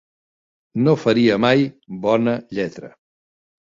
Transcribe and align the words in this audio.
No 0.87 0.95
faria 1.03 1.37
mai 1.45 1.69
bona 2.09 2.37
lletra 2.57 2.95